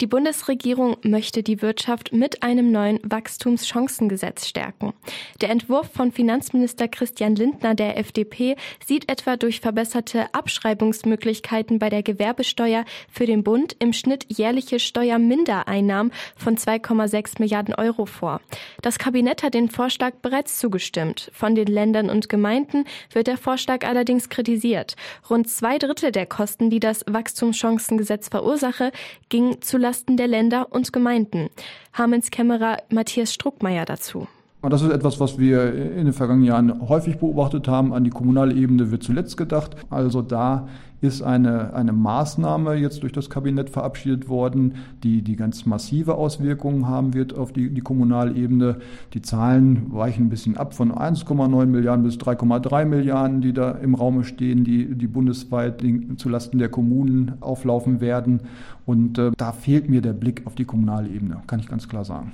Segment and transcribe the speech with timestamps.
[0.00, 4.92] Die Bundesregierung möchte die Wirtschaft mit einem neuen Wachstumschancengesetz stärken.
[5.40, 8.54] Der Entwurf von Finanzminister Christian Lindner der FDP
[8.86, 16.12] sieht etwa durch verbesserte Abschreibungsmöglichkeiten bei der Gewerbesteuer für den Bund im Schnitt jährliche Steuermindereinnahmen
[16.36, 18.40] von 2,6 Milliarden Euro vor.
[18.82, 21.28] Das Kabinett hat den Vorschlag bereits zugestimmt.
[21.34, 24.94] Von den Ländern und Gemeinden wird der Vorschlag allerdings kritisiert.
[25.28, 28.92] Rund zwei Drittel der Kosten, die das Wachstumschancengesetz verursache,
[29.28, 31.48] gingen zu zulasten der Länder und Gemeinden.
[31.94, 34.26] Hamens Kämmerer Matthias Struckmeier dazu.
[34.60, 37.94] Das ist etwas, was wir in den vergangenen Jahren häufig beobachtet haben.
[37.94, 39.76] An die kommunale Ebene wird zuletzt gedacht.
[39.88, 40.68] Also da
[41.00, 46.88] ist eine, eine Maßnahme jetzt durch das Kabinett verabschiedet worden, die, die ganz massive Auswirkungen
[46.88, 48.78] haben wird auf die, die Kommunalebene.
[49.14, 53.94] Die Zahlen weichen ein bisschen ab von 1,9 Milliarden bis 3,3 Milliarden, die da im
[53.94, 55.82] Raume stehen, die, die bundesweit
[56.16, 58.42] zulasten der Kommunen auflaufen werden.
[58.84, 62.04] Und äh, da fehlt mir der Blick auf die kommunale Ebene, kann ich ganz klar
[62.04, 62.32] sagen.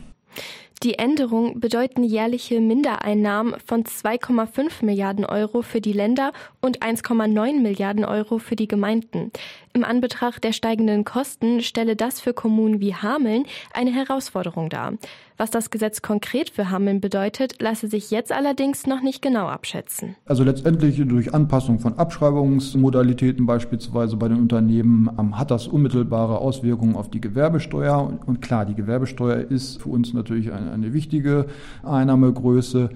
[0.84, 8.04] Die Änderungen bedeuten jährliche Mindereinnahmen von 2,5 Milliarden Euro für die Länder und 1,9 Milliarden
[8.04, 9.32] Euro für die Gemeinden.
[9.73, 14.93] Im Anbetracht der steigenden Kosten stelle das für Kommunen wie Hameln eine Herausforderung dar.
[15.37, 20.15] Was das Gesetz konkret für Hameln bedeutet, lasse sich jetzt allerdings noch nicht genau abschätzen.
[20.26, 26.95] Also letztendlich durch Anpassung von Abschreibungsmodalitäten beispielsweise bei den Unternehmen ähm, hat das unmittelbare Auswirkungen
[26.95, 28.16] auf die Gewerbesteuer.
[28.26, 31.46] Und klar, die Gewerbesteuer ist für uns natürlich eine, eine wichtige
[31.82, 32.90] Einnahmegröße.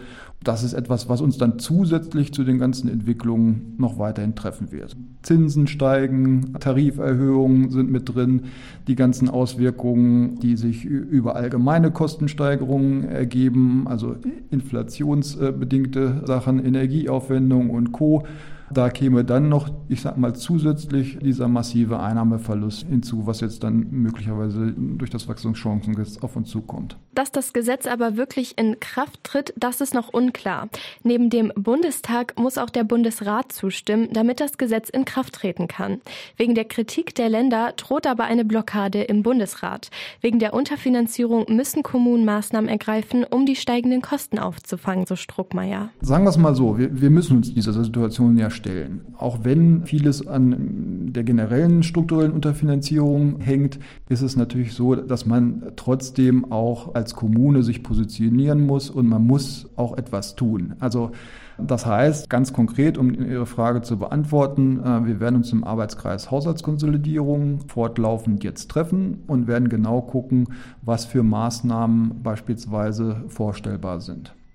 [0.44, 4.96] Das ist etwas, was uns dann zusätzlich zu den ganzen Entwicklungen noch weiterhin treffen wird.
[5.22, 8.42] Zinsen steigen, Tariferhöhungen sind mit drin,
[8.86, 14.14] die ganzen Auswirkungen, die sich über allgemeine Kostensteigerungen ergeben, also
[14.50, 18.24] inflationsbedingte Sachen, Energieaufwendung und Co.
[18.70, 23.86] Da käme dann noch, ich sag mal, zusätzlich dieser massive Einnahmeverlust hinzu, was jetzt dann
[23.90, 26.96] möglicherweise durch das Wachstumschancengesetz auf uns zukommt.
[27.14, 30.68] Dass das Gesetz aber wirklich in Kraft tritt, das ist noch unklar.
[31.02, 36.00] Neben dem Bundestag muss auch der Bundesrat zustimmen, damit das Gesetz in Kraft treten kann.
[36.36, 39.90] Wegen der Kritik der Länder droht aber eine Blockade im Bundesrat.
[40.20, 45.90] Wegen der Unterfinanzierung müssen Kommunen Maßnahmen ergreifen, um die steigenden Kosten aufzufangen, so Struckmeier.
[46.00, 49.00] Sagen wir es mal so, wir, wir müssen uns dieser Situation ja stellen.
[49.16, 55.72] Auch wenn vieles an der generellen strukturellen Unterfinanzierung hängt, ist es natürlich so, dass man
[55.76, 60.74] trotzdem auch als Kommune sich positionieren muss und man muss auch etwas tun.
[60.80, 61.12] Also
[61.58, 66.30] das heißt, ganz konkret, um Ihre Frage zu beantworten, äh, wir werden uns im Arbeitskreis
[66.30, 70.48] Haushaltskonsolidierung fortlaufend jetzt treffen und werden genau gucken,
[70.82, 74.34] was für Maßnahmen beispielsweise vorstellbar sind.